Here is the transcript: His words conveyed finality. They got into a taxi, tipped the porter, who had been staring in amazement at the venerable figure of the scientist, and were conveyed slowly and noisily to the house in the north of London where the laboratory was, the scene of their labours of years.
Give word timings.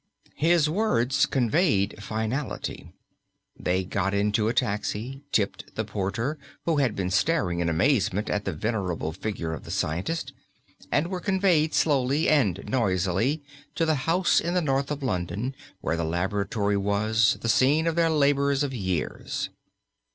His 0.37 0.67
words 0.67 1.27
conveyed 1.27 2.01
finality. 2.01 2.91
They 3.55 3.83
got 3.83 4.15
into 4.15 4.47
a 4.47 4.53
taxi, 4.55 5.21
tipped 5.31 5.75
the 5.75 5.85
porter, 5.85 6.39
who 6.65 6.77
had 6.77 6.95
been 6.95 7.11
staring 7.11 7.59
in 7.59 7.69
amazement 7.69 8.27
at 8.27 8.43
the 8.43 8.51
venerable 8.51 9.13
figure 9.13 9.53
of 9.53 9.63
the 9.63 9.69
scientist, 9.69 10.33
and 10.91 11.05
were 11.05 11.19
conveyed 11.19 11.75
slowly 11.75 12.27
and 12.27 12.63
noisily 12.67 13.43
to 13.75 13.85
the 13.85 13.93
house 14.09 14.39
in 14.41 14.55
the 14.55 14.59
north 14.59 14.89
of 14.89 15.03
London 15.03 15.53
where 15.81 15.95
the 15.97 16.03
laboratory 16.03 16.77
was, 16.77 17.37
the 17.41 17.47
scene 17.47 17.85
of 17.85 17.95
their 17.95 18.09
labours 18.09 18.63
of 18.63 18.73
years. 18.73 19.51